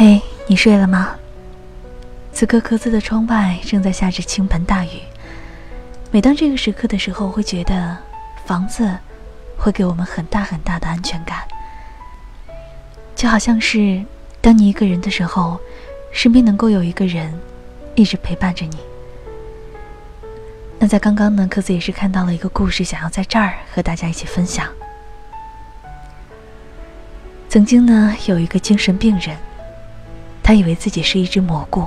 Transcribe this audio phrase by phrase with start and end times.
[0.00, 1.16] 嘿，你睡了吗？
[2.32, 4.90] 此刻，各自的窗外正在下着倾盆大雨。
[6.12, 7.98] 每当这个时刻的时候，会觉得
[8.46, 8.96] 房子
[9.58, 11.38] 会给我们很大很大的安全感，
[13.16, 14.00] 就好像是
[14.40, 15.58] 当你一个人的时候，
[16.12, 17.36] 身边能够有一个人
[17.96, 18.76] 一直陪伴着你。
[20.78, 24.68] 那在刚刚呢，各自也是看到了一个故事，想要在这儿和大家一起分享。
[27.48, 29.36] 曾经呢，有一个精神病人，
[30.48, 31.86] 他以为自己是一只蘑菇。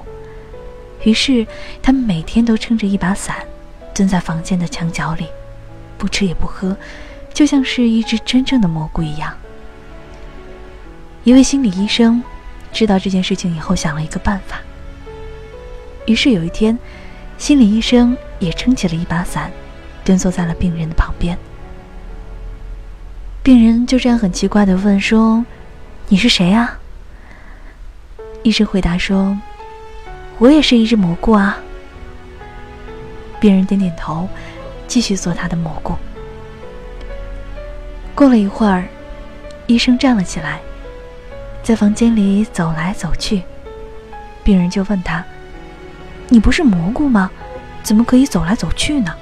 [1.04, 1.48] 于是，
[1.82, 3.38] 他每天都撑着一把伞，
[3.92, 5.26] 蹲在房间的墙角里，
[5.98, 6.78] 不吃也不喝，
[7.34, 9.36] 就像是一只真正的蘑菇一样。
[11.24, 12.24] 一位心理医生
[12.72, 14.62] 知道这件事情以后，想了一个办法。
[16.06, 16.78] 于是有一天，
[17.40, 19.52] 心理医生也撑起了一把伞，
[20.06, 21.36] 蹲坐在了病人的旁边。
[23.42, 25.44] 病人就这样很奇怪的问说
[26.10, 26.78] ：“你是谁啊？”
[28.44, 29.38] 医生回答说。
[30.40, 31.60] 我也是一只蘑菇啊！
[33.40, 34.28] 病人点点头，
[34.88, 35.94] 继续做他的蘑菇。
[38.16, 38.86] 过了一会儿，
[39.68, 40.60] 医生站了起来，
[41.62, 43.44] 在房间里走来走去。
[44.44, 45.24] 病人就问他
[46.28, 47.30] ：“你不是蘑菇吗？
[47.84, 49.14] 怎么可以走来走去呢？”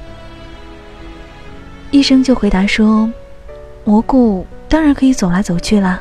[1.92, 3.12] 医生就回答说
[3.84, 6.00] ：“蘑菇当然可以走来走去啦。”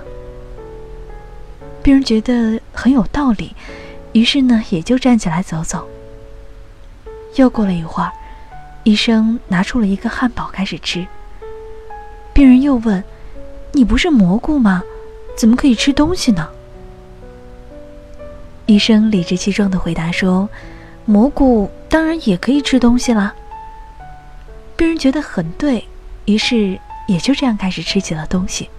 [1.83, 3.57] 病人觉得很有道理。
[4.13, 5.89] 于是呢，也就站起来走走。
[7.35, 8.13] 又过了一会儿，
[8.85, 11.05] 医生拿出了一个汉堡开始吃。
[12.33, 13.03] 病人又问
[13.75, 14.83] ：“你不是蘑菇吗？
[15.37, 16.49] 怎么可以吃东西呢？”
[18.67, 20.49] 医生理直气壮的回答说
[21.05, 23.35] ：“蘑菇当然也可以吃东西啦。”
[24.77, 25.85] 病人觉得很对，
[26.27, 28.71] 于是也就这样开始吃起了东西。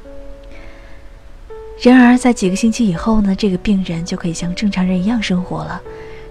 [1.82, 5.82] 然而，在几个星期以后呢，这个病人就可以像正常人一样生活了。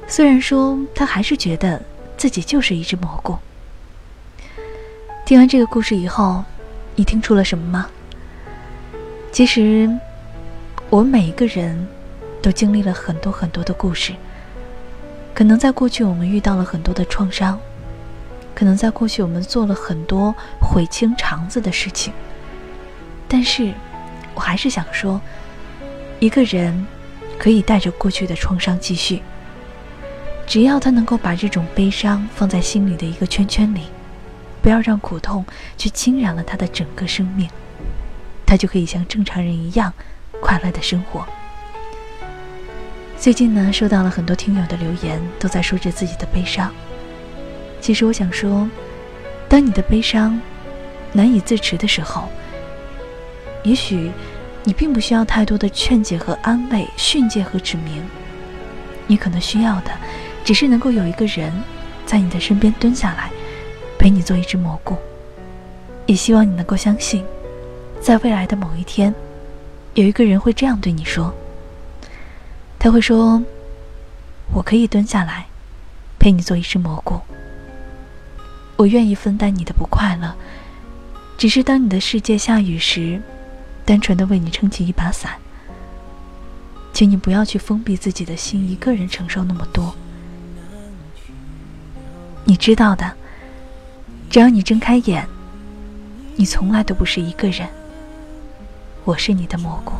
[0.06, 1.80] 虽然说他还是觉得
[2.18, 3.36] 自己就是一只蘑菇。
[5.24, 6.44] 听完这个故事以后，
[6.96, 7.88] 你听出了什么吗？
[9.32, 9.90] 其实，
[10.90, 11.86] 我们每一个人
[12.42, 14.12] 都经历了很多很多的故事。
[15.34, 17.56] 可能在过去，我们遇到了很多的创伤；
[18.54, 22.12] 可能在过去，我们做了很多悔青肠子的事情。
[23.26, 23.72] 但是，
[24.38, 25.20] 我还是想说。
[26.20, 26.86] 一个人
[27.38, 29.20] 可以带着过去的创伤继续，
[30.46, 33.82] 只要他能够把这种悲伤放在心里的一个圈圈里，
[34.62, 35.44] 不要让苦痛
[35.76, 37.48] 去侵染了他的整个生命，
[38.46, 39.92] 他就可以像正常人一样
[40.40, 41.26] 快乐的生活。
[43.16, 46.72] 最近呢，收到了很多听友的留言，都在说着自己的悲伤。
[47.80, 48.68] 其实我想说，
[49.48, 50.40] 当你的悲伤
[51.12, 52.28] 难以自持的时候，
[53.68, 54.10] 也许。
[54.64, 58.02] 你并不需要太多的劝解和安慰、训诫和指明，
[59.06, 59.90] 你可能需要的，
[60.44, 61.50] 只是能够有一个人，
[62.04, 63.30] 在你的身边蹲下来，
[63.98, 64.94] 陪你做一只蘑菇。
[66.04, 67.24] 也希望你能够相信，
[67.98, 69.14] 在未来的某一天，
[69.94, 71.32] 有一个人会这样对你说。
[72.78, 73.42] 他会说
[74.52, 75.46] ：“我可以蹲下来，
[76.18, 77.18] 陪你做一只蘑菇。
[78.76, 80.34] 我愿意分担你的不快乐，
[81.38, 83.18] 只是当你的世界下雨时。”
[83.88, 85.38] 单纯的为你撑起一把伞，
[86.92, 89.94] 请你不要去封闭自己的心，一个人承受那么多。
[92.44, 93.10] 你知道的，
[94.28, 95.26] 只要你睁开眼，
[96.36, 97.66] 你从来都不是一个人。
[99.06, 99.94] 我是你的蘑菇。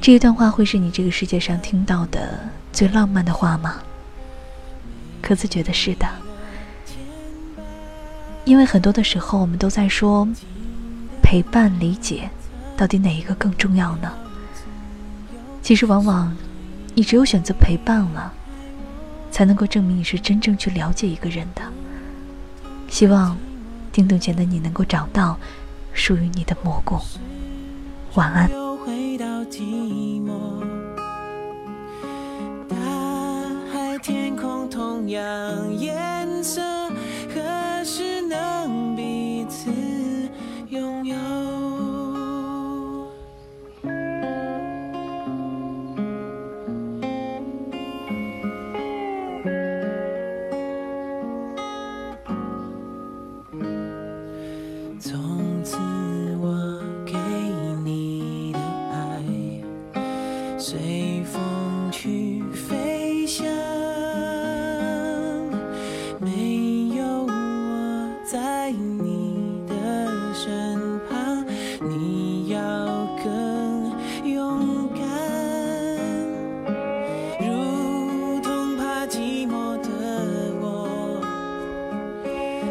[0.00, 2.40] 这一段话会是你这个世界上听到的
[2.72, 3.76] 最浪漫的话吗？
[5.20, 6.08] 可子觉得是的，
[8.44, 10.26] 因为很多的时候我们都在说
[11.22, 12.30] 陪伴、理解，
[12.78, 14.10] 到底哪一个更重要呢？
[15.62, 16.34] 其实往往
[16.94, 18.32] 你只有选择陪伴了，
[19.30, 21.62] 才能够证明你是真正去了解一个人的。
[22.88, 23.36] 希望
[23.92, 25.38] 听懂前的你能够找到
[25.92, 26.98] 属于你的蘑菇。
[28.14, 28.69] 晚安。
[35.10, 35.76] 样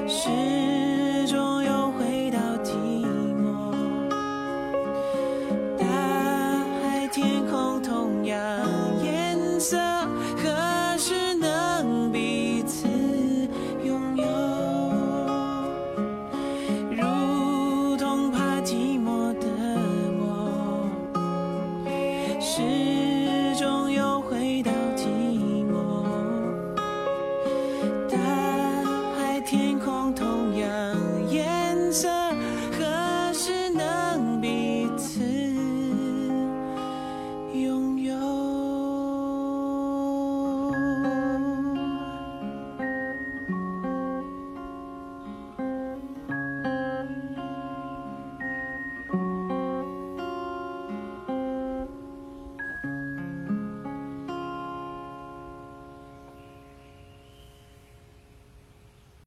[0.07, 0.88] 是